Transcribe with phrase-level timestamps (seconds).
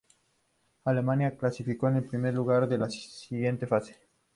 [0.85, 3.99] Alemania clasificó en primer lugar a la siguiente fase.